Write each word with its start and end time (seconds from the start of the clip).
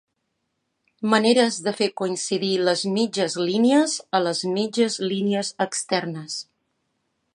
maneres 1.13 1.59
de 1.67 1.73
fer 1.81 1.89
coincidir 2.01 2.49
les 2.69 2.85
mitges 2.95 3.35
línies 3.51 3.99
a 4.21 4.23
les 4.29 4.41
mitges 4.57 4.97
línies 5.13 5.53
externes. 5.69 6.41